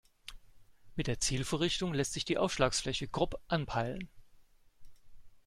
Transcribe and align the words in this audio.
Mit 0.95 1.05
der 1.05 1.19
Zielvorrichtung 1.19 1.93
lässt 1.93 2.13
sich 2.13 2.25
die 2.25 2.39
Aufschlagsfläche 2.39 3.07
grob 3.07 3.39
anpeilen. 3.47 4.09